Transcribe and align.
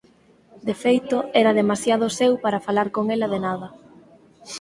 De 0.67 0.75
feito, 0.83 1.17
era 1.41 1.57
demasiado 1.61 2.07
seu 2.19 2.33
para 2.43 2.63
falar 2.67 2.87
con 2.95 3.05
ela 3.15 3.27
de 3.33 3.39
nada. 3.47 3.67